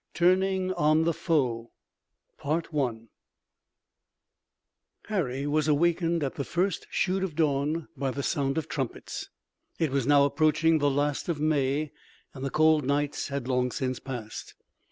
[0.15, 1.69] TURNING ON THE FOE
[5.09, 9.29] Harry was awakened at the first shoot of dawn by the sound of trumpets.
[9.77, 11.91] It was now approaching the last of May
[12.33, 14.55] and the cold nights had long since passed.